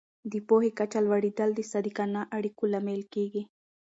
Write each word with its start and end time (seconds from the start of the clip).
د 0.31 0.33
پوهې 0.47 0.71
کچه 0.79 0.99
لوړېدل 1.05 1.49
د 1.55 1.61
صادقانه 1.71 2.21
اړیکو 2.37 2.63
لامل 2.73 3.01
کېږي. 3.13 3.43